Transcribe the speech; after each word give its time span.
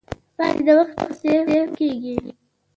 پاڼې 0.35 0.61
د 0.67 0.69
وخت 0.79 0.95
په 0.99 1.05
څېر 1.19 1.41
ورکېږي 1.53 2.15